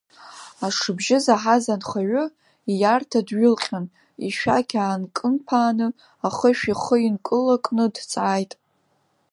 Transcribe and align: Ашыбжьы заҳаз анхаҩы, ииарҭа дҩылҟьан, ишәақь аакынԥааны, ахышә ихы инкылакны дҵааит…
Ашыбжьы 0.65 1.17
заҳаз 1.25 1.65
анхаҩы, 1.73 2.23
ииарҭа 2.71 3.19
дҩылҟьан, 3.27 3.85
ишәақь 4.27 4.75
аакынԥааны, 4.83 5.87
ахышә 6.27 6.65
ихы 6.71 6.95
инкылакны 7.07 7.85
дҵааит… 7.95 8.51